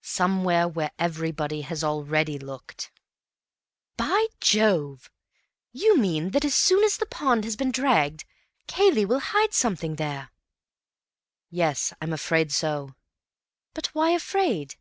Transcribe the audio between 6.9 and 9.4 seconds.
the pond has been dragged, Cayley will